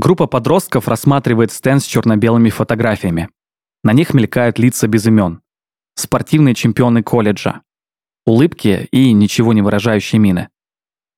Группа 0.00 0.26
подростков 0.26 0.88
рассматривает 0.88 1.52
стенд 1.52 1.82
с 1.82 1.84
черно-белыми 1.84 2.48
фотографиями. 2.48 3.28
На 3.84 3.92
них 3.92 4.14
мелькают 4.14 4.58
лица 4.58 4.88
без 4.88 5.04
имен. 5.04 5.42
Спортивные 5.94 6.54
чемпионы 6.54 7.02
колледжа. 7.02 7.60
Улыбки 8.24 8.88
и 8.92 9.12
ничего 9.12 9.52
не 9.52 9.60
выражающие 9.60 10.18
мины. 10.18 10.48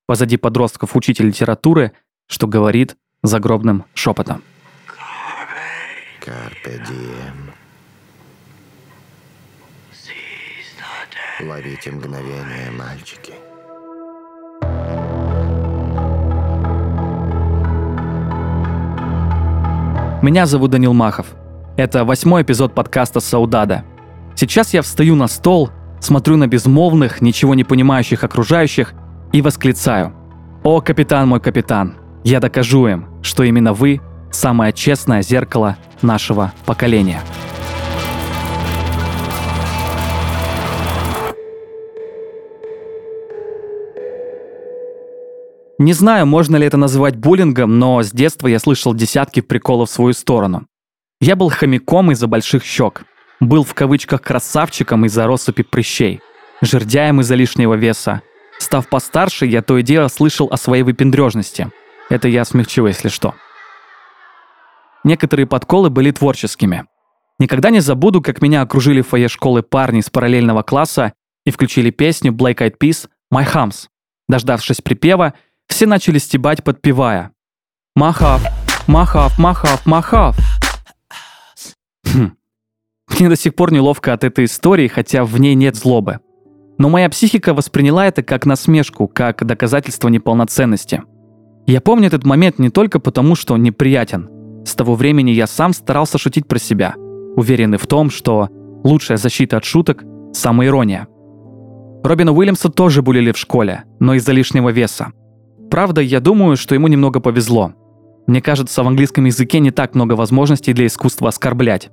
Позади 0.08 0.36
подростков 0.36 0.96
учитель 0.96 1.28
литературы, 1.28 1.92
что 2.26 2.48
говорит 2.48 2.96
загробным 3.22 3.84
шепотом. 3.94 4.42
Carpe 6.20 6.82
diem. 6.84 7.52
Ловите 11.40 11.92
мгновение, 11.92 12.72
мальчики. 12.72 13.41
Меня 20.22 20.46
зовут 20.46 20.70
Данил 20.70 20.92
Махов. 20.92 21.26
Это 21.76 22.04
восьмой 22.04 22.42
эпизод 22.42 22.76
подкаста 22.76 23.18
«Саудада». 23.18 23.82
Сейчас 24.36 24.72
я 24.72 24.80
встаю 24.82 25.16
на 25.16 25.26
стол, 25.26 25.70
смотрю 26.00 26.36
на 26.36 26.46
безмолвных, 26.46 27.20
ничего 27.20 27.56
не 27.56 27.64
понимающих 27.64 28.22
окружающих 28.22 28.94
и 29.32 29.42
восклицаю. 29.42 30.14
«О, 30.62 30.80
капитан 30.80 31.26
мой 31.26 31.40
капитан, 31.40 31.96
я 32.22 32.38
докажу 32.38 32.86
им, 32.86 33.08
что 33.22 33.42
именно 33.42 33.72
вы– 33.72 34.00
самое 34.30 34.72
честное 34.72 35.22
зеркало 35.22 35.76
нашего 36.02 36.52
поколения». 36.66 37.20
Не 45.78 45.92
знаю, 45.92 46.26
можно 46.26 46.56
ли 46.56 46.66
это 46.66 46.76
называть 46.76 47.16
буллингом, 47.16 47.78
но 47.78 48.02
с 48.02 48.12
детства 48.12 48.46
я 48.46 48.58
слышал 48.58 48.94
десятки 48.94 49.40
приколов 49.40 49.90
в 49.90 49.92
свою 49.92 50.12
сторону. 50.12 50.66
Я 51.20 51.36
был 51.36 51.50
хомяком 51.50 52.10
из-за 52.12 52.26
больших 52.26 52.64
щек. 52.64 53.04
Был 53.40 53.64
в 53.64 53.74
кавычках 53.74 54.22
красавчиком 54.22 55.06
из-за 55.06 55.26
россыпи 55.26 55.62
прыщей. 55.62 56.20
Жердяем 56.60 57.20
из-за 57.20 57.34
лишнего 57.34 57.74
веса. 57.74 58.22
Став 58.58 58.88
постарше, 58.88 59.46
я 59.46 59.62
то 59.62 59.78
и 59.78 59.82
дело 59.82 60.08
слышал 60.08 60.48
о 60.50 60.56
своей 60.56 60.82
выпендрежности. 60.82 61.70
Это 62.10 62.28
я 62.28 62.44
смягчу, 62.44 62.86
если 62.86 63.08
что. 63.08 63.34
Некоторые 65.04 65.46
подколы 65.46 65.90
были 65.90 66.10
творческими. 66.10 66.84
Никогда 67.38 67.70
не 67.70 67.80
забуду, 67.80 68.20
как 68.20 68.40
меня 68.42 68.62
окружили 68.62 69.00
в 69.00 69.08
фойе 69.08 69.28
школы 69.28 69.62
парни 69.62 70.00
из 70.00 70.10
параллельного 70.10 70.62
класса 70.62 71.12
и 71.44 71.50
включили 71.50 71.90
песню 71.90 72.32
Black 72.32 72.58
Eyed 72.58 72.76
Peas 72.80 73.08
«My 73.34 73.44
Hums». 73.44 73.88
Дождавшись 74.28 74.80
припева, 74.80 75.34
все 75.72 75.86
начали 75.86 76.18
стебать, 76.18 76.62
подпевая. 76.62 77.30
Махав, 77.96 78.46
махав, 78.86 79.38
махав, 79.38 79.86
махав. 79.86 80.36
Хм. 82.04 82.32
Мне 83.18 83.28
до 83.30 83.36
сих 83.36 83.54
пор 83.54 83.72
неловко 83.72 84.12
от 84.12 84.22
этой 84.22 84.44
истории, 84.44 84.86
хотя 84.86 85.24
в 85.24 85.40
ней 85.40 85.54
нет 85.54 85.74
злобы. 85.74 86.18
Но 86.78 86.90
моя 86.90 87.08
психика 87.08 87.54
восприняла 87.54 88.06
это 88.06 88.22
как 88.22 88.44
насмешку, 88.44 89.08
как 89.08 89.46
доказательство 89.46 90.08
неполноценности. 90.08 91.02
Я 91.66 91.80
помню 91.80 92.08
этот 92.08 92.24
момент 92.24 92.58
не 92.58 92.68
только 92.68 92.98
потому, 92.98 93.34
что 93.34 93.54
он 93.54 93.62
неприятен. 93.62 94.28
С 94.66 94.74
того 94.74 94.94
времени 94.94 95.30
я 95.30 95.46
сам 95.46 95.72
старался 95.72 96.18
шутить 96.18 96.46
про 96.46 96.58
себя, 96.58 96.94
уверенный 97.36 97.78
в 97.78 97.86
том, 97.86 98.10
что 98.10 98.48
лучшая 98.84 99.16
защита 99.16 99.56
от 99.56 99.64
шуток– 99.64 100.04
самоирония. 100.34 101.08
Робина 102.04 102.32
Уильямса 102.32 102.68
тоже 102.68 103.00
булили 103.00 103.32
в 103.32 103.38
школе, 103.38 103.84
но 104.00 104.14
из-за 104.14 104.32
лишнего 104.32 104.68
веса. 104.68 105.12
Правда, 105.72 106.02
я 106.02 106.20
думаю, 106.20 106.58
что 106.58 106.74
ему 106.74 106.86
немного 106.86 107.18
повезло. 107.18 107.72
Мне 108.26 108.42
кажется, 108.42 108.84
в 108.84 108.86
английском 108.86 109.24
языке 109.24 109.58
не 109.58 109.70
так 109.70 109.94
много 109.94 110.12
возможностей 110.12 110.74
для 110.74 110.84
искусства 110.84 111.30
оскорблять. 111.30 111.90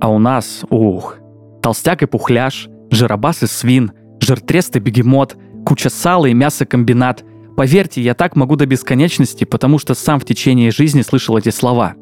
А 0.00 0.10
у 0.10 0.18
нас, 0.18 0.64
ух, 0.68 1.16
толстяк 1.62 2.02
и 2.02 2.06
пухляш, 2.06 2.68
жиробас 2.90 3.44
и 3.44 3.46
свин, 3.46 3.92
жиртрест 4.18 4.74
и 4.74 4.80
бегемот, 4.80 5.36
куча 5.64 5.90
сала 5.90 6.26
и 6.26 6.34
мясокомбинат. 6.34 7.22
Поверьте, 7.56 8.02
я 8.02 8.14
так 8.14 8.34
могу 8.34 8.56
до 8.56 8.66
бесконечности, 8.66 9.44
потому 9.44 9.78
что 9.78 9.94
сам 9.94 10.18
в 10.18 10.24
течение 10.24 10.72
жизни 10.72 11.02
слышал 11.02 11.38
эти 11.38 11.50
слова. 11.50 11.94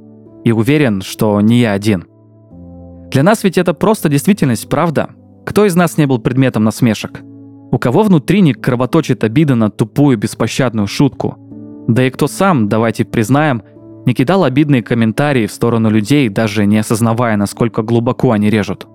И 0.46 0.52
уверен, 0.52 1.02
что 1.02 1.42
не 1.42 1.60
я 1.60 1.72
один. 1.72 2.06
Для 3.10 3.22
нас 3.22 3.44
ведь 3.44 3.58
это 3.58 3.74
просто 3.74 4.08
действительность, 4.08 4.70
правда? 4.70 5.10
Кто 5.44 5.66
из 5.66 5.74
нас 5.74 5.98
не 5.98 6.06
был 6.06 6.20
предметом 6.20 6.64
насмешек? 6.64 7.20
У 7.70 7.78
кого 7.78 8.02
внутри 8.02 8.40
не 8.40 8.54
кровоточит 8.54 9.24
обида 9.24 9.54
на 9.54 9.70
тупую 9.70 10.16
беспощадную 10.16 10.86
шутку? 10.86 11.36
Да 11.86 12.06
и 12.06 12.10
кто 12.10 12.26
сам, 12.26 12.68
давайте 12.68 13.04
признаем, 13.04 13.62
не 14.06 14.14
кидал 14.14 14.44
обидные 14.44 14.82
комментарии 14.82 15.46
в 15.46 15.52
сторону 15.52 15.90
людей, 15.90 16.30
даже 16.30 16.64
не 16.64 16.78
осознавая, 16.78 17.36
насколько 17.36 17.82
глубоко 17.82 18.32
они 18.32 18.48
режут. 18.48 18.86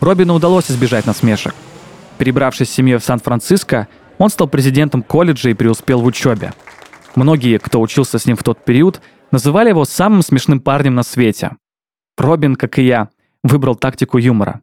Робину 0.00 0.34
удалось 0.34 0.70
избежать 0.70 1.06
насмешек. 1.06 1.54
Перебравшись 2.18 2.70
с 2.70 2.72
семьей 2.72 2.98
в 2.98 3.04
Сан-Франциско, 3.04 3.86
он 4.18 4.30
стал 4.30 4.48
президентом 4.48 5.02
колледжа 5.02 5.50
и 5.50 5.54
преуспел 5.54 6.00
в 6.00 6.06
учебе. 6.06 6.52
Многие, 7.14 7.58
кто 7.58 7.80
учился 7.80 8.18
с 8.18 8.26
ним 8.26 8.36
в 8.36 8.42
тот 8.42 8.64
период, 8.64 9.00
называли 9.30 9.68
его 9.68 9.84
самым 9.84 10.22
смешным 10.22 10.60
парнем 10.60 10.94
на 10.94 11.02
свете. 11.02 11.52
Робин, 12.16 12.56
как 12.56 12.78
и 12.78 12.84
я, 12.84 13.10
выбрал 13.42 13.74
тактику 13.74 14.18
юмора. 14.18 14.62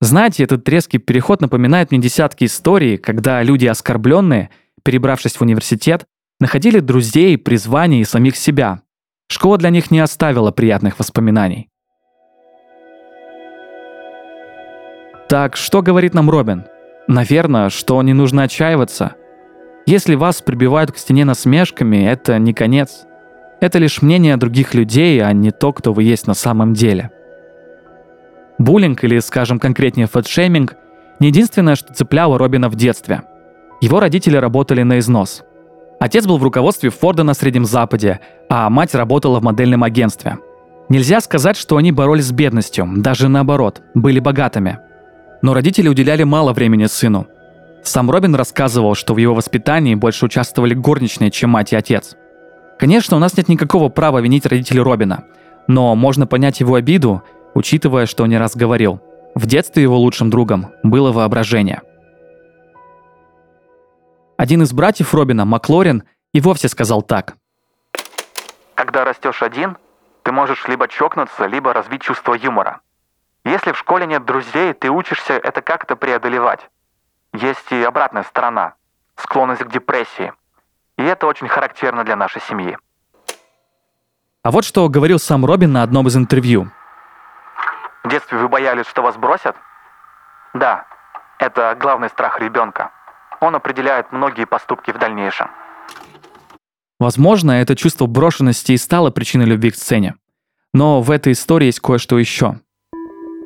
Знаете, 0.00 0.44
этот 0.44 0.68
резкий 0.68 0.98
переход 0.98 1.40
напоминает 1.40 1.90
мне 1.90 2.00
десятки 2.00 2.44
историй, 2.44 2.98
когда 2.98 3.42
люди 3.42 3.66
оскорбленные, 3.66 4.50
перебравшись 4.82 5.36
в 5.36 5.42
университет, 5.42 6.04
находили 6.38 6.80
друзей, 6.80 7.38
призвание 7.38 8.02
и 8.02 8.04
самих 8.04 8.36
себя. 8.36 8.82
Школа 9.28 9.58
для 9.58 9.70
них 9.70 9.90
не 9.90 10.00
оставила 10.00 10.50
приятных 10.50 10.98
воспоминаний. 10.98 11.68
Так 15.28 15.56
что 15.56 15.82
говорит 15.82 16.14
нам 16.14 16.30
Робин? 16.30 16.66
Наверное, 17.08 17.70
что 17.70 18.00
не 18.02 18.12
нужно 18.12 18.44
отчаиваться. 18.44 19.16
Если 19.86 20.14
вас 20.14 20.42
прибивают 20.42 20.92
к 20.92 20.98
стене 20.98 21.24
насмешками, 21.24 22.06
это 22.08 22.38
не 22.38 22.52
конец. 22.52 23.06
Это 23.60 23.78
лишь 23.78 24.02
мнение 24.02 24.36
других 24.36 24.74
людей, 24.74 25.20
а 25.22 25.32
не 25.32 25.50
то, 25.50 25.72
кто 25.72 25.92
вы 25.92 26.02
есть 26.02 26.26
на 26.26 26.34
самом 26.34 26.74
деле. 26.74 27.10
Буллинг 28.58 29.04
или, 29.04 29.18
скажем 29.18 29.58
конкретнее, 29.58 30.06
фэтшейминг– 30.06 30.74
не 31.18 31.28
единственное, 31.28 31.76
что 31.76 31.94
цепляло 31.94 32.38
Робина 32.38 32.68
в 32.68 32.74
детстве. 32.74 33.22
Его 33.80 34.00
родители 34.00 34.36
работали 34.36 34.82
на 34.82 34.98
износ. 34.98 35.44
Отец 35.98 36.26
был 36.26 36.36
в 36.38 36.42
руководстве 36.42 36.90
Форда 36.90 37.22
на 37.22 37.34
Среднем 37.34 37.64
Западе, 37.64 38.20
а 38.50 38.68
мать 38.68 38.94
работала 38.94 39.40
в 39.40 39.42
модельном 39.42 39.82
агентстве. 39.82 40.38
Нельзя 40.88 41.20
сказать, 41.20 41.56
что 41.56 41.78
они 41.78 41.90
боролись 41.90 42.26
с 42.26 42.32
бедностью, 42.32 42.88
даже 42.96 43.28
наоборот, 43.28 43.82
были 43.94 44.20
богатыми. 44.20 44.78
Но 45.42 45.54
родители 45.54 45.88
уделяли 45.88 46.22
мало 46.22 46.52
времени 46.52 46.86
сыну. 46.86 47.26
Сам 47.82 48.10
Робин 48.10 48.34
рассказывал, 48.34 48.94
что 48.94 49.14
в 49.14 49.18
его 49.18 49.34
воспитании 49.34 49.94
больше 49.94 50.26
участвовали 50.26 50.74
горничные, 50.74 51.30
чем 51.30 51.50
мать 51.50 51.72
и 51.72 51.76
отец. 51.76 52.14
Конечно, 52.78 53.16
у 53.16 53.20
нас 53.20 53.36
нет 53.36 53.48
никакого 53.48 53.88
права 53.88 54.20
винить 54.20 54.44
родителей 54.44 54.80
Робина, 54.80 55.24
но 55.66 55.94
можно 55.94 56.26
понять 56.26 56.60
его 56.60 56.74
обиду, 56.74 57.22
учитывая, 57.56 58.04
что 58.04 58.26
не 58.26 58.36
раз 58.36 58.54
говорил, 58.54 59.00
в 59.34 59.46
детстве 59.46 59.82
его 59.82 59.96
лучшим 59.96 60.28
другом 60.28 60.72
было 60.82 61.10
воображение. 61.10 61.80
Один 64.36 64.62
из 64.62 64.74
братьев 64.74 65.14
Робина, 65.14 65.46
Маклорин, 65.46 66.04
и 66.34 66.40
вовсе 66.42 66.68
сказал 66.68 67.00
так. 67.00 67.36
Когда 68.74 69.04
растешь 69.04 69.42
один, 69.42 69.78
ты 70.22 70.32
можешь 70.32 70.68
либо 70.68 70.86
чокнуться, 70.86 71.46
либо 71.46 71.72
развить 71.72 72.02
чувство 72.02 72.34
юмора. 72.34 72.80
Если 73.46 73.72
в 73.72 73.78
школе 73.78 74.06
нет 74.06 74.26
друзей, 74.26 74.74
ты 74.74 74.90
учишься 74.90 75.32
это 75.32 75.62
как-то 75.62 75.96
преодолевать. 75.96 76.60
Есть 77.32 77.72
и 77.72 77.82
обратная 77.82 78.24
сторона– 78.24 78.74
склонность 79.16 79.62
к 79.62 79.72
депрессии. 79.72 80.32
И 80.98 81.02
это 81.02 81.26
очень 81.26 81.48
характерно 81.48 82.04
для 82.04 82.16
нашей 82.16 82.42
семьи. 82.42 82.76
А 84.42 84.50
вот 84.50 84.66
что 84.66 84.88
говорил 84.90 85.18
сам 85.18 85.46
Робин 85.46 85.72
на 85.72 85.82
одном 85.82 86.06
из 86.08 86.16
интервью. 86.16 86.70
В 88.06 88.08
детстве 88.08 88.38
вы 88.38 88.48
боялись, 88.48 88.86
что 88.86 89.02
вас 89.02 89.16
бросят? 89.16 89.56
Да, 90.54 90.86
это 91.40 91.76
главный 91.76 92.08
страх 92.08 92.40
ребенка. 92.40 92.92
Он 93.40 93.56
определяет 93.56 94.12
многие 94.12 94.46
поступки 94.46 94.92
в 94.92 94.98
дальнейшем. 94.98 95.48
Возможно, 97.00 97.50
это 97.50 97.74
чувство 97.74 98.06
брошенности 98.06 98.70
и 98.70 98.76
стало 98.76 99.10
причиной 99.10 99.46
любви 99.46 99.72
к 99.72 99.74
сцене. 99.74 100.14
Но 100.72 101.02
в 101.02 101.10
этой 101.10 101.32
истории 101.32 101.66
есть 101.66 101.80
кое-что 101.80 102.16
еще. 102.16 102.60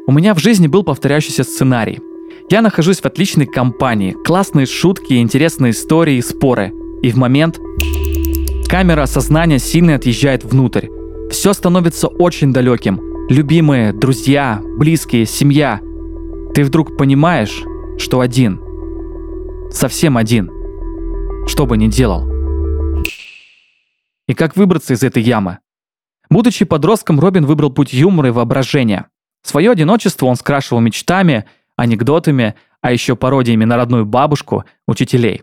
У 0.06 0.12
меня 0.12 0.34
в 0.34 0.38
жизни 0.38 0.66
был 0.66 0.84
повторяющийся 0.84 1.42
сценарий. 1.42 1.98
Я 2.50 2.60
нахожусь 2.60 3.00
в 3.00 3.06
отличной 3.06 3.46
компании, 3.46 4.14
классные 4.26 4.66
шутки, 4.66 5.14
интересные 5.22 5.70
истории 5.70 6.16
и 6.16 6.22
споры. 6.22 6.70
И 7.00 7.10
в 7.10 7.16
момент 7.16 7.56
камера 8.68 9.06
сознания 9.06 9.58
сильно 9.58 9.94
отъезжает 9.94 10.44
внутрь. 10.44 10.88
Все 11.30 11.54
становится 11.54 12.08
очень 12.08 12.52
далеким, 12.52 13.09
любимые, 13.30 13.92
друзья, 13.92 14.60
близкие, 14.76 15.24
семья, 15.24 15.78
ты 16.52 16.64
вдруг 16.64 16.98
понимаешь, 16.98 17.62
что 17.96 18.20
один. 18.20 18.60
Совсем 19.70 20.16
один. 20.16 20.50
Что 21.46 21.64
бы 21.64 21.76
ни 21.76 21.86
делал. 21.86 22.28
И 24.26 24.34
как 24.34 24.56
выбраться 24.56 24.94
из 24.94 25.04
этой 25.04 25.22
ямы? 25.22 25.58
Будучи 26.28 26.64
подростком, 26.64 27.20
Робин 27.20 27.46
выбрал 27.46 27.70
путь 27.70 27.92
юмора 27.92 28.28
и 28.28 28.32
воображения. 28.32 29.06
Свое 29.42 29.70
одиночество 29.70 30.26
он 30.26 30.34
скрашивал 30.34 30.80
мечтами, 30.80 31.44
анекдотами, 31.76 32.56
а 32.80 32.92
еще 32.92 33.14
пародиями 33.14 33.64
на 33.64 33.76
родную 33.76 34.06
бабушку, 34.06 34.64
учителей. 34.88 35.42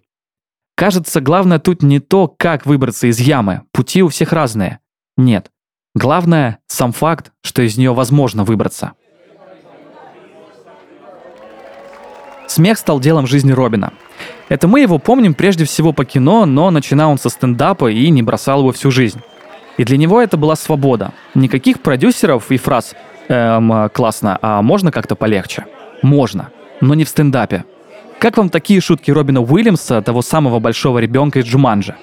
Кажется, 0.76 1.22
главное 1.22 1.60
тут 1.60 1.84
не 1.84 2.00
то, 2.00 2.28
как 2.28 2.66
выбраться 2.66 3.08
из 3.08 3.20
ямы, 3.20 3.64
пути 3.72 4.04
у 4.04 4.10
всех 4.10 4.34
разные. 4.34 4.80
Нет. 5.16 5.52
Главное– 5.98 6.60
сам 6.68 6.92
факт, 6.92 7.32
что 7.42 7.64
из 7.64 7.76
нее 7.76 7.92
возможно 7.92 8.44
выбраться. 8.44 8.92
Смех 12.46 12.78
стал 12.78 13.00
делом 13.00 13.26
жизни 13.26 13.52
Робина. 13.52 13.94
Это 14.48 14.68
мы 14.68 14.82
его 14.82 15.00
помним 15.00 15.34
прежде 15.34 15.66
всего 15.66 15.94
по 15.94 16.06
кино, 16.06 16.46
но 16.46 16.70
начинал 16.70 17.10
он 17.10 17.18
со 17.18 17.30
стендапа 17.30 17.90
и 17.90 18.12
не 18.12 18.22
бросал 18.22 18.60
его 18.60 18.74
всю 18.74 18.92
жизнь. 18.92 19.22
И 19.78 19.84
для 19.86 19.98
него 19.98 20.22
это 20.22 20.38
была 20.38 20.56
свобода. 20.56 21.14
Никаких 21.34 21.82
продюсеров 21.82 22.52
и 22.52 22.58
фраз 22.58 22.94
«эм, 23.28 23.90
классно, 23.90 24.38
а 24.44 24.62
можно 24.62 24.92
как-то 24.92 25.16
полегче?» 25.16 25.66
Можно, 26.04 26.52
но 26.80 26.94
не 26.94 27.06
в 27.06 27.10
стендапе. 27.10 27.66
Как 28.20 28.38
вам 28.38 28.50
такие 28.50 28.82
шутки 28.82 29.10
Робина 29.10 29.42
Уильямса, 29.42 30.04
того 30.04 30.22
самого 30.22 30.60
большого 30.60 31.00
ребенка 31.00 31.40
из 31.40 31.46
Джуманджа? 31.46 31.96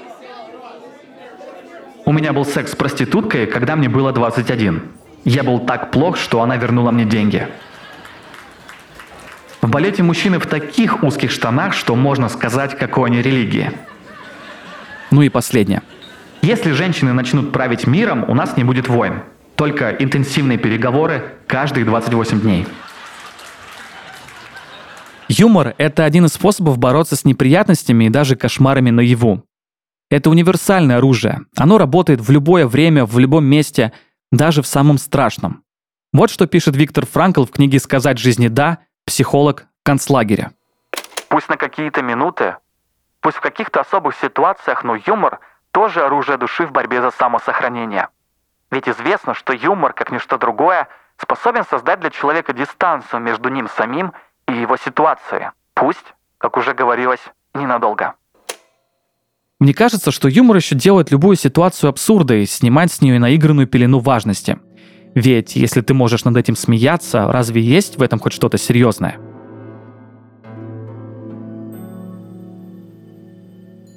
У 2.07 2.13
меня 2.13 2.33
был 2.33 2.45
секс 2.45 2.73
с 2.73 2.77
проституткой, 2.77 3.47
когда 3.47 3.77
мне 3.77 3.89
было 3.89 4.13
21. 4.13 4.83
Я 5.25 5.43
был 5.43 5.61
так 5.61 5.91
плох, 5.91 6.19
что 6.19 6.43
она 6.43 6.57
вернула 6.57 6.91
мне 6.91 7.07
деньги. 7.07 7.49
В 9.63 9.71
балете 9.71 10.03
мужчины 10.03 10.39
в 10.39 10.47
таких 10.47 11.03
узких 11.03 11.31
штанах, 11.31 11.73
что 11.73 11.97
можно 11.97 12.29
сказать, 12.29 12.77
какой 12.77 13.09
они 13.09 13.23
религии. 13.23 13.73
Ну 15.11 15.23
и 15.23 15.31
последнее. 15.31 15.81
Если 16.43 16.73
женщины 16.73 17.15
начнут 17.15 17.53
править 17.53 17.87
миром, 17.87 18.27
у 18.29 18.35
нас 18.35 18.59
не 18.59 18.65
будет 18.65 18.89
войн. 18.89 19.23
Только 19.57 19.91
интенсивные 19.91 20.59
переговоры 20.59 21.33
каждые 21.47 21.87
28 21.87 22.41
дней. 22.43 22.67
Юмор– 25.29 25.75
это 25.79 26.05
один 26.05 26.27
из 26.27 26.35
способов 26.35 26.77
бороться 26.77 27.17
с 27.17 27.25
неприятностями 27.25 28.05
и 28.05 28.11
даже 28.11 28.37
кошмарами 28.37 28.91
наяву. 28.91 29.43
Это 30.11 30.31
универсальное 30.31 30.99
оружие. 30.99 31.41
Оно 31.57 31.79
работает 31.79 32.21
в 32.21 32.31
любое 32.31 32.67
время, 32.67 33.05
в 33.05 33.19
любом 33.19 33.45
месте, 33.45 33.93
даже 34.31 34.63
в 34.63 34.67
самом 34.67 34.99
страшном. 34.99 35.63
Вот 36.13 36.31
что 36.31 36.47
пишет 36.47 36.77
Виктор 36.77 37.07
Франкл 37.07 37.45
в 37.45 37.51
книге 37.51 37.81
«Сказать 37.81 38.19
жизни 38.19 38.49
да», 38.49 38.79
психолог 39.05 39.67
в 39.81 39.85
концлагере. 39.85 40.53
Пусть 41.29 41.49
на 41.49 41.57
какие-то 41.57 42.03
минуты, 42.03 42.57
пусть 43.21 43.39
в 43.39 43.41
каких-то 43.41 43.81
особых 43.81 44.15
ситуациях, 44.17 44.85
но 44.85 44.95
юмор 44.95 45.41
тоже 45.73 46.05
оружие 46.05 46.39
души 46.39 46.67
в 46.67 46.73
борьбе 46.73 47.01
за 47.01 47.11
самосохранение. 47.11 48.09
Ведь 48.71 48.89
известно, 48.89 49.35
что 49.35 49.53
юмор, 49.53 49.93
как 49.93 50.13
ничто 50.13 50.39
другое, 50.39 50.89
способен 51.17 51.65
создать 51.65 52.01
для 52.01 52.11
человека 52.11 52.53
дистанцию 52.53 53.21
между 53.21 53.49
ним 53.49 53.69
самим 53.69 54.13
и 54.47 54.53
его 54.53 54.77
ситуацией. 54.77 55.51
Пусть, 55.75 56.15
как 56.39 56.57
уже 56.57 56.75
говорилось, 56.75 57.25
ненадолго. 57.55 58.15
Мне 59.61 59.73
кажется, 59.73 60.11
что 60.11 60.29
юмор 60.29 60.57
еще 60.57 60.75
делает 60.75 61.11
любую 61.11 61.37
ситуацию 61.37 61.89
абсурдой, 61.89 62.47
снимать 62.47 62.93
с 62.93 63.01
нее 63.01 63.19
наигранную 63.19 63.67
пелену 63.67 64.01
важности. 64.01 64.59
Ведь 65.15 65.55
если 65.55 65.81
ты 65.81 65.95
можешь 65.95 66.25
над 66.25 66.37
этим 66.37 66.57
смеяться, 66.57 67.31
разве 67.31 67.63
есть 67.63 67.99
в 67.99 68.03
этом 68.03 68.19
хоть 68.19 68.33
что-то 68.33 68.59
серьезное? 68.59 69.17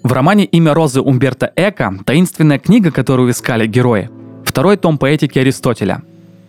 В 0.03 0.13
романе 0.13 0.45
«Имя 0.45 0.73
Розы» 0.73 1.01
Умберто 1.01 1.51
Эко 1.55 1.99
таинственная 2.05 2.59
книга, 2.59 2.91
которую 2.91 3.31
искали 3.31 3.67
герои, 3.67 4.09
второй 4.45 4.77
том 4.77 4.97
поэтики 4.97 5.39
Аристотеля. 5.39 6.03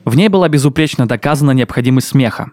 В 0.04 0.16
ней 0.16 0.28
была 0.28 0.48
безупречно 0.48 1.08
доказана 1.08 1.50
необходимость 1.50 2.08
смеха. 2.08 2.52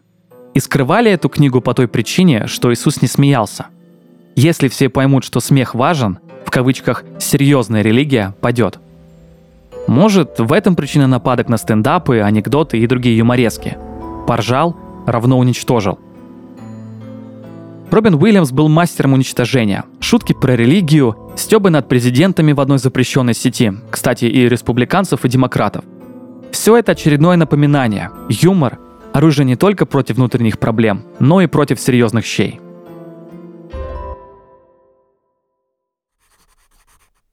И 0.56 0.60
скрывали 0.60 1.12
эту 1.12 1.30
книгу 1.30 1.62
по 1.62 1.74
той 1.74 1.88
причине, 1.88 2.48
что 2.48 2.74
Иисус 2.74 3.02
не 3.02 3.08
смеялся. 3.08 3.68
Если 4.36 4.68
все 4.68 4.90
поймут, 4.90 5.26
что 5.26 5.42
смех 5.42 5.76
важен, 5.76 6.18
кавычках 6.56 7.04
«серьезная 7.20 7.82
религия» 7.82 8.34
падет. 8.40 8.80
Может, 9.88 10.40
в 10.40 10.54
этом 10.54 10.78
причина 10.78 11.06
нападок 11.06 11.50
на 11.50 11.58
стендапы, 11.58 12.22
анекдоты 12.22 12.78
и 12.78 12.88
другие 12.88 13.18
юморески. 13.18 13.78
Поржал 14.26 14.74
равно 15.06 15.38
уничтожил. 15.38 16.00
Робин 17.92 18.14
Уильямс 18.14 18.54
был 18.54 18.70
мастером 18.70 19.12
уничтожения. 19.12 19.84
Шутки 20.00 20.32
про 20.32 20.56
религию, 20.56 21.18
стебы 21.36 21.72
над 21.72 21.90
президентами 21.90 22.54
в 22.54 22.62
одной 22.62 22.78
запрещенной 22.78 23.34
сети, 23.34 23.74
кстати, 23.92 24.24
и 24.24 24.48
республиканцев, 24.48 25.26
и 25.26 25.28
демократов. 25.28 25.84
Все 26.54 26.78
это 26.78 26.94
очередное 26.94 27.36
напоминание. 27.36 28.12
Юмор– 28.30 28.80
оружие 29.14 29.46
не 29.46 29.58
только 29.58 29.86
против 29.86 30.16
внутренних 30.16 30.58
проблем, 30.58 31.04
но 31.20 31.42
и 31.42 31.48
против 31.48 31.82
серьезных 31.82 32.24
щей. 32.24 32.62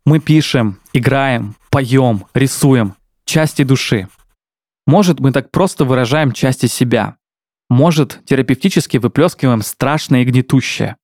Мы 0.05 0.19
пишем, 0.19 0.81
играем, 0.93 1.55
поем, 1.71 2.25
рисуем 2.35 2.95
части 3.25 3.63
души. 3.63 4.09
Может, 4.85 5.21
мы 5.21 5.31
так 5.31 5.53
просто 5.53 5.85
выражаем 5.85 6.33
части 6.33 6.67
себя. 6.67 7.17
Может, 7.71 8.21
терапевтически 8.27 8.97
выплескиваем 8.97 9.63
страшное 9.63 10.23
и 10.23 10.25
гнетущее. 10.25 10.97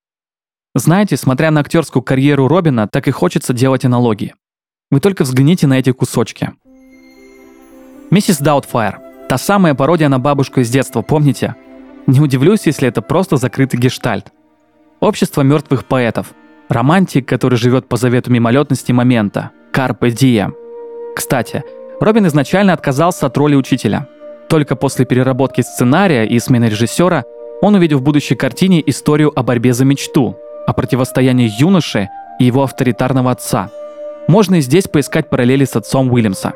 Знаете, 0.74 1.16
смотря 1.16 1.52
на 1.52 1.60
актерскую 1.60 2.02
карьеру 2.02 2.48
Робина, 2.48 2.88
так 2.88 3.06
и 3.06 3.12
хочется 3.12 3.52
делать 3.52 3.84
аналогии. 3.84 4.34
Вы 4.90 4.98
только 4.98 5.22
взгляните 5.22 5.68
на 5.68 5.78
эти 5.78 5.92
кусочки. 5.92 6.52
Миссис 8.10 8.38
Даутфайр. 8.38 8.98
Та 9.28 9.38
самая 9.38 9.74
пародия 9.74 10.08
на 10.08 10.18
бабушку 10.18 10.60
из 10.60 10.70
детства, 10.70 11.02
помните? 11.02 11.54
Не 12.08 12.20
удивлюсь, 12.20 12.66
если 12.66 12.88
это 12.88 13.00
просто 13.00 13.36
закрытый 13.36 13.78
гештальт. 13.78 14.32
Общество 14.98 15.42
мертвых 15.42 15.84
поэтов– 15.84 16.34
Романтик, 16.68 17.26
который 17.26 17.56
живет 17.56 17.88
по 17.88 17.96
завету 17.96 18.30
мимолетности 18.30 18.92
момента. 18.92 19.50
Carpe 19.72 20.10
diem. 20.10 20.52
Кстати, 21.16 21.64
Робин 21.98 22.26
изначально 22.26 22.74
отказался 22.74 23.26
от 23.26 23.38
роли 23.38 23.54
учителя. 23.54 24.06
Только 24.50 24.76
после 24.76 25.06
переработки 25.06 25.62
сценария 25.62 26.24
и 26.24 26.38
смены 26.38 26.66
режиссера 26.66 27.24
он 27.62 27.74
увидел 27.74 27.98
в 27.98 28.02
будущей 28.02 28.34
картине 28.34 28.82
историю 28.86 29.32
о 29.34 29.42
борьбе 29.42 29.72
за 29.72 29.86
мечту, 29.86 30.36
о 30.66 30.74
противостоянии 30.74 31.50
юноши 31.58 32.08
и 32.38 32.44
его 32.44 32.62
авторитарного 32.62 33.30
отца. 33.30 33.70
Можно 34.28 34.56
и 34.56 34.60
здесь 34.60 34.88
поискать 34.88 35.30
параллели 35.30 35.64
с 35.64 35.74
отцом 35.74 36.12
Уильямса. 36.12 36.52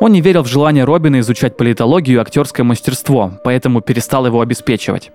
Он 0.00 0.12
не 0.12 0.20
верил 0.20 0.44
в 0.44 0.48
желание 0.48 0.84
Робина 0.84 1.18
изучать 1.18 1.56
политологию 1.56 2.18
и 2.18 2.20
актерское 2.20 2.64
мастерство, 2.64 3.32
поэтому 3.42 3.80
перестал 3.80 4.24
его 4.24 4.40
обеспечивать. 4.40 5.10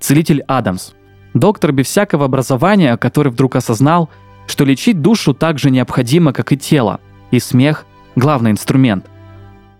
Целитель 0.00 0.42
Адамс– 0.48 0.92
Доктор 1.36 1.70
без 1.72 1.88
всякого 1.88 2.24
образования, 2.24 2.96
который 2.96 3.30
вдруг 3.30 3.56
осознал, 3.56 4.08
что 4.46 4.64
лечить 4.64 5.02
душу 5.02 5.34
так 5.34 5.58
же 5.58 5.70
необходимо, 5.70 6.32
как 6.32 6.50
и 6.50 6.56
тело, 6.56 6.98
и 7.30 7.40
смех– 7.40 7.84
главный 8.16 8.52
инструмент. 8.52 9.04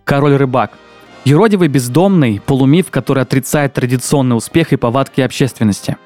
Король-рыбак– 0.05 0.73
юродивый 1.25 1.69
бездомный, 1.69 2.43
полумиф, 2.45 2.91
который 2.91 3.23
отрицает 3.23 3.73
традиционный 3.73 4.37
успех 4.37 4.75
и 4.75 4.77
повадки 4.77 5.23
общественности. 5.23 5.97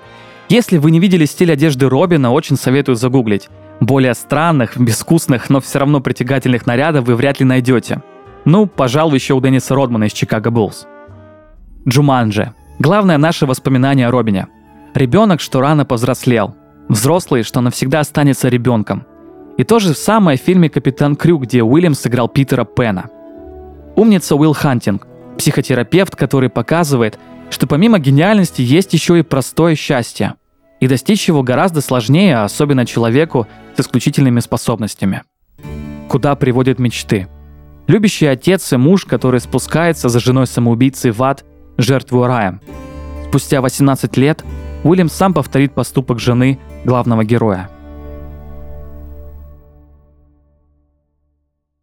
Если 0.49 0.79
вы 0.79 0.93
не 0.93 1.01
видели 1.01 1.25
стиль 1.25 1.51
одежды 1.51 1.89
Робина, 1.89 2.31
очень 2.31 2.55
советую 2.55 2.95
загуглить. 2.95 3.49
Более 3.81 4.15
странных, 4.15 4.79
безвкусных, 4.79 5.51
но 5.51 5.61
все 5.61 5.81
равно 5.81 5.99
притягательных 5.99 6.65
нарядов 6.65 7.07
вы 7.07 7.17
вряд 7.17 7.41
ли 7.41 7.45
найдете. 7.45 8.03
Ну, 8.45 8.67
пожалуй, 8.67 9.17
еще 9.17 9.35
у 9.35 9.41
Денниса 9.41 9.75
Родмана 9.75 10.05
из 10.05 10.13
Чикаго 10.13 10.53
Буллс. 10.53 10.87
Джуманджи. 11.89 12.55
Главное 12.79 13.19
наше 13.19 13.47
воспоминание 13.47 14.07
о 14.07 14.13
Робине– 14.13 14.47
Ребенок, 14.95 15.41
что 15.41 15.61
рано 15.61 15.85
повзрослел. 15.85 16.55
Взрослый, 16.89 17.43
что 17.45 17.61
навсегда 17.61 18.01
останется 18.01 18.49
ребенком. 18.49 19.07
И 19.57 19.65
то 19.65 19.79
же 19.79 19.95
самое 19.95 20.37
в 20.39 20.43
фильме 20.43 20.69
«Капитан 20.69 21.15
Крюк», 21.17 21.43
где 21.43 21.63
Уильям 21.63 21.95
сыграл 21.95 22.29
Питера 22.29 22.65
Пена. 22.65 23.11
Умница 23.95 24.35
Уилл 24.35 24.53
Хантинг, 24.53 25.07
психотерапевт, 25.39 26.17
который 26.17 26.49
показывает, 26.49 27.19
что 27.51 27.67
помимо 27.67 27.99
гениальности 27.99 28.63
есть 28.63 28.93
еще 28.93 29.19
и 29.19 29.23
простое 29.23 29.75
счастье. 29.75 30.35
И 30.81 30.89
достичь 30.89 31.29
его 31.29 31.43
гораздо 31.43 31.83
сложнее, 31.83 32.39
особенно 32.39 32.87
человеку 32.87 33.47
с 33.77 33.81
исключительными 33.81 34.41
способностями. 34.41 35.23
Куда 36.09 36.35
приводят 36.35 36.79
мечты? 36.79 37.29
Любящий 37.87 38.27
отец 38.27 38.73
и 38.73 38.77
муж, 38.77 39.05
который 39.05 39.41
спускается 39.41 40.09
за 40.09 40.21
женой 40.21 40.47
самоубийцы 40.47 41.13
в 41.13 41.23
ад, 41.23 41.45
жертву 41.77 42.25
раем. 42.27 42.61
Спустя 43.29 43.61
18 43.61 44.17
лет 44.17 44.45
Уильям 44.83 45.11
сам 45.11 45.35
повторит 45.35 45.75
поступок 45.75 46.19
жены 46.19 46.59
главного 46.85 47.25
героя. 47.25 47.71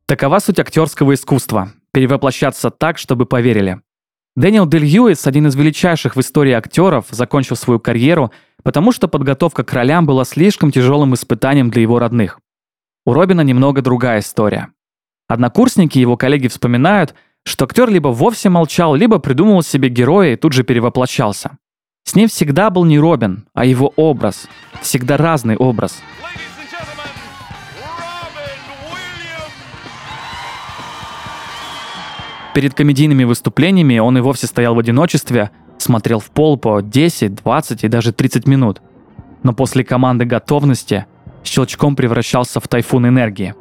Такова 0.07 0.39
суть 0.39 0.59
актерского 0.59 1.13
искусства– 1.13 1.73
перевоплощаться 1.91 2.71
так, 2.71 2.97
чтобы 2.97 3.25
поверили. 3.25 3.81
Дэниел 4.35 4.65
Дель 4.65 4.83
Льюис, 4.83 5.27
один 5.27 5.47
из 5.47 5.55
величайших 5.55 6.15
в 6.15 6.19
истории 6.21 6.53
актеров, 6.53 7.05
закончил 7.09 7.55
свою 7.55 7.79
карьеру, 7.79 8.31
потому 8.63 8.91
что 8.91 9.07
подготовка 9.07 9.63
к 9.63 9.73
ролям 9.73 10.05
была 10.05 10.25
слишком 10.25 10.71
тяжелым 10.71 11.13
испытанием 11.13 11.69
для 11.69 11.81
его 11.81 11.99
родных. 11.99 12.39
У 13.05 13.13
Робина 13.13 13.41
немного 13.41 13.81
другая 13.81 14.19
история. 14.19 14.69
Однокурсники 15.27 15.97
и 15.97 16.01
его 16.01 16.17
коллеги 16.17 16.47
вспоминают, 16.47 17.13
что 17.43 17.65
актер 17.65 17.89
либо 17.89 18.07
вовсе 18.07 18.49
молчал, 18.49 18.95
либо 18.95 19.19
придумывал 19.19 19.61
себе 19.61 19.89
героя 19.89 20.33
и 20.33 20.35
тут 20.35 20.53
же 20.53 20.63
перевоплощался. 20.63 21.57
С 22.07 22.15
ним 22.15 22.29
всегда 22.29 22.69
был 22.69 22.85
не 22.85 22.97
Робин, 22.97 23.47
а 23.53 23.65
его 23.65 23.91
образ. 23.97 24.47
Всегда 24.81 25.17
разный 25.17 25.57
образ. 25.57 26.01
Перед 32.55 32.73
комедийными 32.73 33.25
выступлениями 33.25 33.99
он 33.99 34.17
и 34.17 34.21
вовсе 34.21 34.47
стоял 34.47 34.73
в 34.73 34.79
одиночестве, 34.79 35.51
смотрел 35.79 36.19
в 36.21 36.29
пол 36.31 36.55
по 36.57 36.79
10, 36.79 37.35
20 37.35 37.83
и 37.83 37.89
даже 37.89 38.13
30 38.13 38.47
минут. 38.47 38.81
Но 39.43 39.51
после 39.51 39.83
команды 39.83 40.23
готовности 40.23 41.07
щелчком 41.43 41.97
превращался 41.97 42.61
в 42.61 42.69
тайфун 42.69 43.05
энергии. 43.05 43.53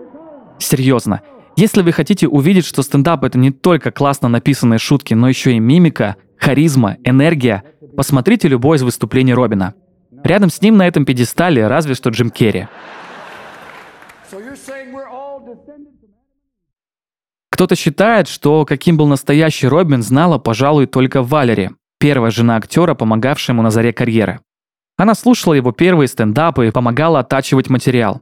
Серьезно, 0.59 1.23
если 1.57 1.83
вы 1.83 1.91
хотите 1.91 2.29
увидеть, 2.29 2.65
что 2.65 2.83
стендап 2.83 3.25
это 3.25 3.38
не 3.38 3.50
только 3.50 3.91
классно 3.91 4.29
написанные 4.29 4.79
шутки, 4.79 5.15
но 5.15 5.29
еще 5.29 5.55
и 5.55 5.59
мимика, 5.59 6.15
харизма, 6.38 6.97
энергия, 7.03 7.65
посмотрите 7.97 8.49
любое 8.49 8.79
из 8.79 8.83
выступлений 8.83 9.35
Робина. 9.35 9.75
Рядом 10.23 10.50
с 10.50 10.61
ним 10.61 10.76
на 10.76 10.87
этом 10.87 11.05
пьедестале 11.05 11.67
разве 11.67 11.95
что 11.95 12.11
Джим 12.11 12.31
Керри. 12.31 12.69
Кто-то 17.50 17.75
считает, 17.75 18.29
что 18.29 18.67
каким 18.67 18.99
был 18.99 19.07
настоящий 19.07 19.67
Робин, 19.67 20.03
знала, 20.03 20.37
пожалуй, 20.37 20.87
только 20.87 21.23
Валери, 21.23 21.71
первая 21.99 22.31
жена 22.31 22.57
актера, 22.57 22.95
помогавшая 22.95 23.55
ему 23.55 23.62
на 23.62 23.71
заре 23.71 23.95
карьеры. 23.95 24.41
Она 24.99 25.15
слушала 25.15 25.55
его 25.55 25.73
первые 25.73 26.09
стендапы 26.09 26.69
и 26.69 26.71
помогала 26.71 27.21
оттачивать 27.21 27.71
материал. 27.71 28.21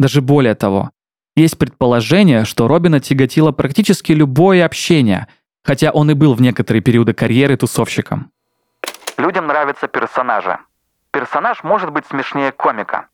Даже 0.00 0.20
более 0.20 0.56
того, 0.56 0.90
есть 1.36 1.58
предположение, 1.58 2.44
что 2.44 2.66
Робина 2.66 2.98
тяготило 2.98 3.52
практически 3.52 4.10
любое 4.10 4.64
общение, 4.64 5.28
хотя 5.62 5.92
он 5.92 6.10
и 6.10 6.14
был 6.14 6.34
в 6.34 6.40
некоторые 6.42 6.82
периоды 6.82 7.12
карьеры 7.14 7.56
тусовщиком. 7.56 8.31
Людям 9.18 9.46
нравятся 9.46 9.88
персонажи. 9.88 10.58
Персонаж 11.10 11.62
может 11.62 11.90
быть 11.90 12.06
смешнее 12.06 12.52
комика. 12.52 13.08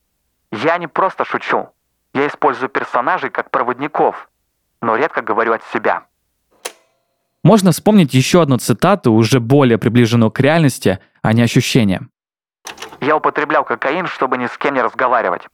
Я 0.51 0.77
не 0.77 0.87
просто 0.87 1.25
шучу. 1.25 1.69
Я 2.13 2.27
использую 2.27 2.69
персонажей 2.69 3.29
как 3.29 3.51
проводников, 3.51 4.29
но 4.81 4.95
редко 4.95 5.21
говорю 5.21 5.53
от 5.53 5.63
себя. 5.73 6.05
Можно 7.43 7.71
вспомнить 7.71 8.13
еще 8.13 8.41
одну 8.41 8.57
цитату, 8.57 9.13
уже 9.13 9.39
более 9.39 9.77
приближенную 9.77 10.31
к 10.31 10.39
реальности, 10.39 10.99
а 11.21 11.33
не 11.33 11.41
ощущениям. 11.43 12.09
Я 12.99 13.15
употреблял 13.15 13.63
кокаин, 13.63 14.07
чтобы 14.07 14.37
ни 14.37 14.47
с 14.47 14.57
кем 14.57 14.73
не 14.73 14.81
разговаривать. 14.81 15.47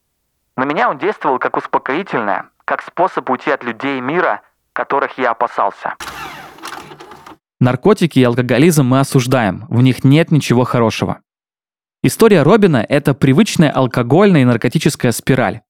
На 0.55 0.63
меня 0.63 0.89
он 0.89 0.97
действовал 0.97 1.37
как 1.37 1.57
успокоительное, 1.57 2.49
как 2.63 2.81
способ 2.81 3.29
уйти 3.29 3.51
от 3.51 3.63
людей 3.63 3.99
мира, 3.99 4.41
которых 4.73 5.17
я 5.17 5.31
опасался. 5.31 5.95
Наркотики 7.65 8.19
и 8.19 8.23
алкоголизм 8.23 8.85
мы 8.85 8.99
осуждаем, 8.99 9.65
в 9.69 9.81
них 9.81 10.03
нет 10.03 10.29
ничего 10.29 10.65
хорошего. 10.65 11.21
История 12.03 12.43
Робина– 12.43 12.85
это 12.89 13.15
привычная 13.15 13.71
алкогольная 13.71 14.43
и 14.43 14.45
наркотическая 14.45 15.11
спираль. 15.11 15.61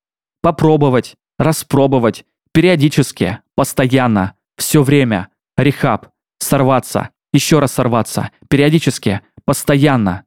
Попробовать, 0.41 1.15
распробовать, 1.39 2.25
периодически, 2.51 3.39
постоянно, 3.55 4.33
все 4.57 4.83
время, 4.83 5.29
рехаб, 5.55 6.07
сорваться, 6.37 7.11
еще 7.31 7.59
раз 7.59 7.71
сорваться, 7.71 8.29
периодически, 8.49 9.21
постоянно. 9.45 10.25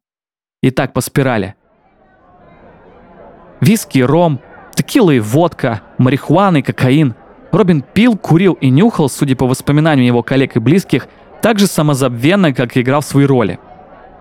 И 0.62 0.70
так 0.70 0.94
по 0.94 1.02
спирали. 1.02 1.54
Виски, 3.60 3.98
ром, 3.98 4.40
текила 4.74 5.10
и 5.10 5.20
водка, 5.20 5.82
марихуана 5.98 6.56
и 6.56 6.62
кокаин. 6.62 7.14
Робин 7.52 7.82
пил, 7.82 8.16
курил 8.16 8.54
и 8.54 8.70
нюхал, 8.70 9.10
судя 9.10 9.36
по 9.36 9.46
воспоминаниям 9.46 10.06
его 10.06 10.22
коллег 10.22 10.56
и 10.56 10.60
близких, 10.60 11.08
так 11.42 11.58
же 11.58 11.66
самозабвенно, 11.66 12.52
как 12.52 12.76
и 12.76 12.82
играл 12.82 13.00
в 13.00 13.04
свои 13.04 13.26
роли. 13.26 13.58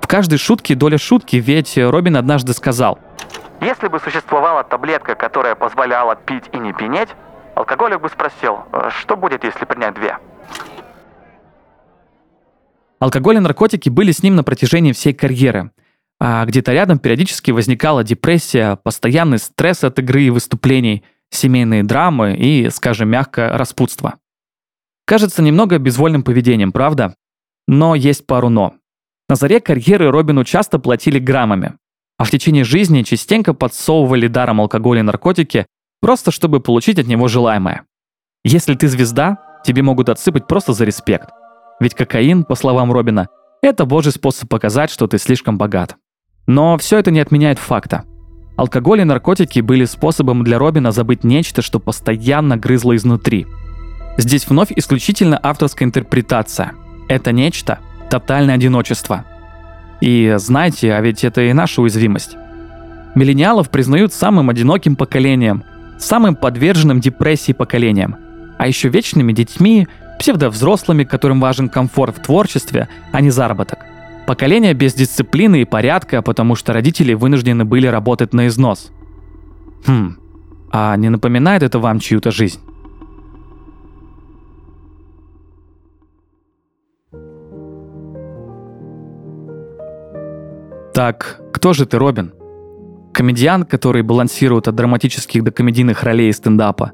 В 0.01 0.07
каждой 0.07 0.37
шутке 0.37 0.75
доля 0.75 0.97
шутки, 0.97 1.37
ведь 1.37 1.77
Робин 1.77 2.17
однажды 2.17 2.53
сказал 2.53 2.99
«Если 3.61 3.87
бы 3.87 3.99
существовала 3.99 4.63
таблетка, 4.63 5.15
которая 5.15 5.55
позволяла 5.55 6.15
пить 6.15 6.45
и 6.53 6.57
не 6.57 6.73
пинеть, 6.73 7.09
алкоголик 7.55 8.01
бы 8.01 8.09
спросил, 8.09 8.59
«Э, 8.71 8.89
что 8.91 9.17
будет, 9.17 9.43
если 9.43 9.65
принять 9.65 9.95
две?» 9.95 10.17
Алкоголь 12.99 13.37
и 13.37 13.39
наркотики 13.39 13.89
были 13.89 14.11
с 14.11 14.23
ним 14.23 14.35
на 14.35 14.43
протяжении 14.43 14.91
всей 14.91 15.13
карьеры– 15.13 15.71
а 16.19 16.45
где-то 16.45 16.73
рядом 16.73 16.97
периодически 16.99 17.51
возникала 17.51 18.03
депрессия, 18.03 18.77
постоянный 18.83 19.37
стресс 19.37 19.83
от 19.83 19.99
игры 19.99 20.23
и 20.23 20.29
выступлений, 20.29 21.03
семейные 21.29 21.83
драмы 21.83 22.35
и, 22.35 22.69
скажем 22.69 23.09
мягко, 23.09 23.55
распутство. 23.57 24.15
Кажется 25.07 25.41
немного 25.41 25.77
безвольным 25.79 26.21
поведением, 26.21 26.73
правда? 26.73 27.15
Но 27.65 27.95
есть 27.95 28.27
пару 28.27 28.49
«но». 28.49 28.73
На 29.29 29.35
заре 29.35 29.61
карьеры 29.61 30.11
Робину 30.11 30.43
часто 30.43 30.79
платили 30.79 31.17
граммами, 31.17 31.75
а 32.17 32.25
в 32.25 32.29
течение 32.29 32.65
жизни 32.65 33.03
частенько 33.03 33.53
подсовывали 33.53 34.27
даром 34.27 34.59
алкоголь 34.59 34.99
и 34.99 35.01
наркотики, 35.01 35.65
просто 36.01 36.31
чтобы 36.31 36.59
получить 36.59 36.99
от 36.99 37.07
него 37.07 37.29
желаемое. 37.29 37.83
Если 38.43 38.75
ты 38.75 38.89
звезда, 38.89 39.37
тебе 39.63 39.81
могут 39.81 40.09
отсыпать 40.09 40.45
просто 40.45 40.73
за 40.73 40.83
респект. 40.83 41.29
Ведь 41.79 41.93
кокаин, 41.93 42.43
по 42.43 42.55
словам 42.55 42.91
Робина, 42.91 43.29
это 43.61 43.85
божий 43.85 44.11
способ 44.11 44.49
показать, 44.49 44.89
что 44.89 45.07
ты 45.07 45.19
слишком 45.19 45.57
богат. 45.57 45.95
Но 46.47 46.77
все 46.77 46.97
это 46.97 47.11
не 47.11 47.21
отменяет 47.21 47.59
факта. 47.59 48.03
Алкоголь 48.57 49.01
и 49.01 49.05
наркотики 49.05 49.61
были 49.61 49.85
способом 49.85 50.43
для 50.43 50.59
Робина 50.59 50.91
забыть 50.91 51.23
нечто, 51.23 51.61
что 51.61 51.79
постоянно 51.79 52.57
грызло 52.57 52.93
изнутри. 52.93 53.47
Здесь 54.17 54.47
вновь 54.47 54.71
исключительно 54.75 55.39
авторская 55.41 55.87
интерпретация. 55.87 56.73
Это 57.07 57.31
нечто– 57.31 57.79
тотальное 58.09 58.55
одиночество. 58.55 59.25
И 60.01 60.33
знаете, 60.37 60.93
а 60.93 61.01
ведь 61.01 61.23
это 61.23 61.41
и 61.41 61.53
наша 61.53 61.81
уязвимость. 61.81 62.35
Миллениалов 63.15 63.69
признают 63.69 64.13
самым 64.13 64.49
одиноким 64.49 64.95
поколением, 64.95 65.63
самым 65.97 66.35
подверженным 66.35 66.99
депрессии 66.99 67.51
поколением, 67.51 68.15
а 68.57 68.67
еще 68.67 68.89
вечными 68.89 69.33
детьми, 69.33 69.87
псевдовзрослыми, 70.19 71.03
которым 71.03 71.39
важен 71.39 71.69
комфорт 71.69 72.17
в 72.17 72.21
творчестве, 72.21 72.89
а 73.11 73.21
не 73.21 73.29
заработок– 73.29 73.79
Поколение 74.27 74.73
без 74.73 74.93
дисциплины 74.93 75.61
и 75.61 75.65
порядка, 75.65 76.21
потому 76.21 76.55
что 76.55 76.73
родители 76.73 77.13
вынуждены 77.13 77.63
были 77.63 77.87
работать 77.87 78.33
на 78.33 78.47
износ. 78.47 78.91
Хм, 79.85 80.17
а 80.69 80.97
не 80.97 81.07
напоминает 81.07 81.63
это 81.63 81.79
вам 81.79 82.01
чью-то 82.01 82.29
жизнь? 82.31 82.59
Так, 90.97 91.39
кто 91.53 91.73
же 91.73 91.85
ты, 91.85 91.99
Робин? 91.99 92.33
Комедиан, 93.13 93.65
который 93.65 94.01
балансирует 94.01 94.67
от 94.67 94.73
драматических 94.73 95.43
до 95.43 95.51
комедийных 95.51 96.01
ролей 96.01 96.33
стендапа. 96.33 96.91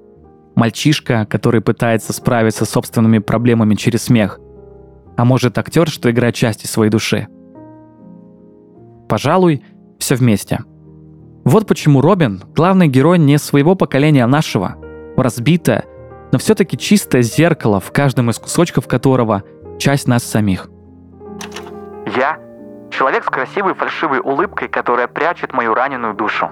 Мальчишка, 0.55 1.25
который 1.25 1.62
пытается 1.62 2.12
справиться 2.12 2.65
с 2.65 2.69
собственными 2.69 3.19
проблемами 3.19 3.75
через 3.75 4.03
смех– 4.03 4.39
а 5.15 5.25
может 5.25 5.57
актер, 5.57 5.88
что 5.88 6.12
играет 6.12 6.36
части 6.36 6.67
своей 6.67 6.91
души. 6.91 7.27
Пожалуй, 9.07 9.63
все 10.00 10.15
вместе. 10.15 10.60
Вот 11.45 11.67
почему 11.67 12.01
Робин– 12.01 12.43
главный 12.55 12.88
герой 12.88 13.19
не 13.19 13.38
своего 13.38 13.75
поколения, 13.75 14.24
а 14.24 14.27
нашего. 14.27 14.75
Разбитое, 15.17 15.86
но 16.31 16.39
все-таки 16.39 16.77
чистое 16.77 17.22
зеркало, 17.22 17.79
в 17.79 17.91
каждом 17.91 18.29
из 18.29 18.39
кусочков 18.39 18.88
которого 18.88 19.43
часть 19.77 20.07
нас 20.07 20.24
самих. 20.24 20.69
Я– 22.17 22.39
человек 22.98 23.26
с 23.26 23.28
красивой 23.28 23.74
фальшивой 23.74 24.20
улыбкой, 24.20 24.68
которая 24.68 25.08
прячет 25.08 25.54
мою 25.54 25.74
раненую 25.74 26.14
душу. 26.14 26.50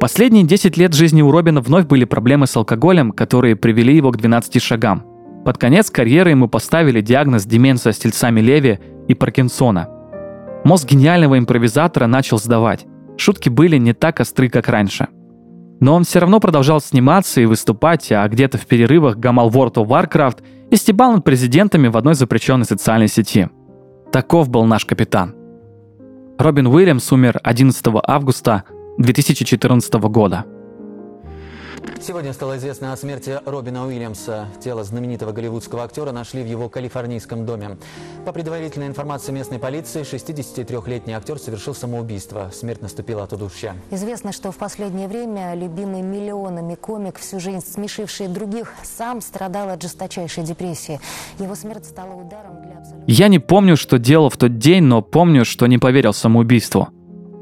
Последние 0.00 0.44
10 0.44 0.76
лет 0.76 0.94
жизни 0.94 1.22
у 1.22 1.30
Робина 1.30 1.60
вновь 1.60 1.86
были 1.86 2.04
проблемы 2.04 2.46
с 2.46 2.56
алкоголем, 2.56 3.12
которые 3.12 3.56
привели 3.56 3.96
его 3.96 4.10
к 4.10 4.16
12 4.16 4.62
шагам– 4.62 5.04
под 5.46 5.58
конец 5.58 5.90
карьеры 5.90 6.30
ему 6.30 6.48
поставили 6.48 7.00
диагноз 7.00 7.44
деменция 7.44 7.92
с 7.92 7.98
тельцами 7.98 8.40
Леви 8.40 8.80
и 9.06 9.14
Паркинсона. 9.14 9.88
Мозг 10.64 10.88
гениального 10.88 11.38
импровизатора 11.38 12.08
начал 12.08 12.38
сдавать. 12.38 12.84
Шутки 13.16 13.48
были 13.48 13.76
не 13.76 13.92
так 13.92 14.18
остры, 14.18 14.48
как 14.48 14.68
раньше. 14.68 15.06
Но 15.78 15.94
он 15.94 16.02
все 16.02 16.18
равно 16.18 16.40
продолжал 16.40 16.80
сниматься 16.80 17.40
и 17.40 17.46
выступать, 17.46 18.10
а 18.10 18.26
где-то 18.26 18.58
в 18.58 18.66
перерывах 18.66 19.18
гамал 19.18 19.50
World 19.50 19.74
of 19.74 19.86
Warcraft 19.86 20.38
и 20.72 20.74
стебал 20.74 21.12
над 21.12 21.22
президентами 21.22 21.86
в 21.86 21.96
одной 21.96 22.14
запрещенной 22.14 22.64
социальной 22.64 23.06
сети. 23.06 23.48
Таков 24.12 24.48
был 24.48 24.64
наш 24.64 24.84
капитан. 24.84 25.34
Робин 26.38 26.66
Уильямс 26.66 27.12
умер 27.12 27.40
11 27.42 27.84
августа 28.02 28.64
2014 28.98 29.94
года. 29.94 30.44
Сегодня 32.00 32.32
стало 32.32 32.56
известно 32.56 32.92
о 32.92 32.96
смерти 32.96 33.40
Робина 33.44 33.86
Уильямса. 33.86 34.46
Тело 34.62 34.84
знаменитого 34.84 35.32
голливудского 35.32 35.84
актера 35.84 36.12
нашли 36.12 36.42
в 36.42 36.46
его 36.46 36.68
калифорнийском 36.68 37.46
доме. 37.46 37.78
По 38.24 38.32
предварительной 38.32 38.86
информации 38.86 39.32
местной 39.32 39.58
полиции, 39.58 40.02
63-летний 40.02 41.14
актер 41.14 41.38
совершил 41.38 41.74
самоубийство. 41.74 42.50
Смерть 42.52 42.82
наступила 42.82 43.24
от 43.24 43.32
удушья. 43.32 43.74
Известно, 43.90 44.32
что 44.32 44.52
в 44.52 44.56
последнее 44.56 45.08
время 45.08 45.54
любимый 45.54 46.02
миллионами 46.02 46.74
комик, 46.74 47.18
всю 47.18 47.40
жизнь 47.40 47.64
смешивший 47.66 48.28
других, 48.28 48.72
сам 48.84 49.20
страдал 49.20 49.70
от 49.70 49.82
жесточайшей 49.82 50.44
депрессии. 50.44 51.00
Его 51.38 51.54
смерть 51.54 51.86
стала 51.86 52.14
ударом 52.14 52.62
для 52.62 52.78
абсолютно... 52.78 53.04
Я 53.06 53.28
не 53.28 53.38
помню, 53.38 53.76
что 53.76 53.98
делал 53.98 54.30
в 54.30 54.36
тот 54.36 54.58
день, 54.58 54.84
но 54.84 55.02
помню, 55.02 55.44
что 55.44 55.66
не 55.66 55.78
поверил 55.78 56.12
самоубийству. 56.12 56.88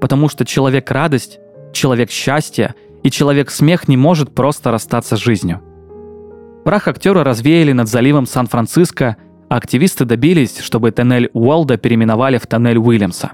Потому 0.00 0.28
что 0.28 0.44
человек 0.44 0.90
радость, 0.90 1.38
человек 1.72 2.10
счастье 2.10 2.74
и 3.04 3.10
человек 3.10 3.50
смех 3.50 3.86
не 3.86 3.96
может 3.96 4.34
просто 4.34 4.72
расстаться 4.72 5.16
с 5.16 5.20
жизнью. 5.20 5.60
Прах 6.64 6.88
актера 6.88 7.22
развеяли 7.22 7.72
над 7.72 7.88
заливом 7.88 8.26
Сан-Франциско, 8.26 9.18
а 9.50 9.56
активисты 9.56 10.06
добились, 10.06 10.58
чтобы 10.58 10.90
тоннель 10.90 11.30
Уолда 11.34 11.76
переименовали 11.76 12.38
в 12.38 12.46
тоннель 12.46 12.78
Уильямса. 12.78 13.32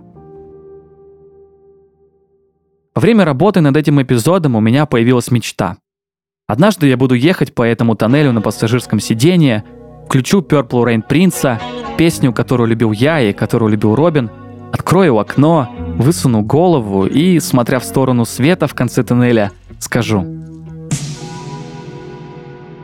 Во 2.92 3.00
время 3.00 3.24
работы 3.24 3.60
над 3.60 3.76
этим 3.76 4.02
эпизодом 4.02 4.56
у 4.56 4.60
меня 4.60 4.84
появилась 4.84 5.30
мечта. 5.30 5.76
Однажды 6.48 6.88
я 6.88 6.96
буду 6.96 7.14
ехать 7.14 7.54
по 7.54 7.62
этому 7.62 7.94
тоннелю 7.94 8.32
на 8.32 8.40
пассажирском 8.40 8.98
сиденье, 8.98 9.64
включу 10.06 10.40
Purple 10.40 10.84
Rain 10.84 11.02
Принца, 11.08 11.60
песню, 11.96 12.32
которую 12.32 12.66
любил 12.66 12.90
я 12.90 13.20
и 13.20 13.32
которую 13.32 13.70
любил 13.70 13.94
Робин, 13.94 14.28
открою 14.72 15.18
окно, 15.18 15.68
высуну 15.96 16.42
голову 16.42 17.06
и, 17.06 17.38
смотря 17.38 17.78
в 17.78 17.84
сторону 17.84 18.24
света 18.24 18.66
в 18.66 18.74
конце 18.74 19.04
тоннеля, 19.04 19.52
скажу. 19.80 20.24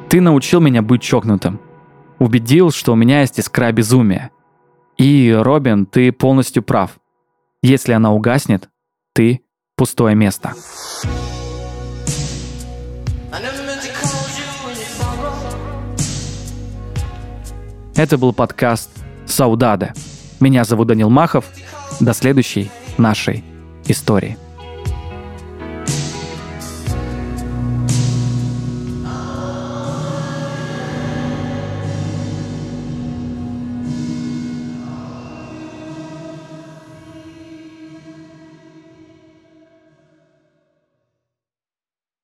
Ты 0.09 0.21
научил 0.21 0.61
меня 0.61 0.83
быть 0.83 1.03
чокнутым. 1.03 1.61
Убедил, 2.19 2.71
что 2.71 2.93
у 2.93 2.97
меня 2.97 3.21
есть 3.21 3.39
искра 3.39 3.71
безумия. 3.73 4.31
И, 4.97 5.37
Робин, 5.39 5.87
ты 5.87 6.11
полностью 6.11 6.63
прав. 6.63 6.99
Если 7.63 7.93
она 7.93 8.13
угаснет, 8.13 8.69
ты— 9.13 9.43
пустое 9.77 10.15
место. 10.15 10.55
Это 17.97 18.19
был 18.19 18.33
подкаст 18.33 18.91
«Саудада». 19.27 19.95
Меня 20.39 20.65
зовут 20.65 20.89
Данил 20.89 21.09
Махов. 21.09 21.47
До 21.99 22.13
следующей 22.13 22.71
нашей 22.99 23.43
истории. 23.87 24.37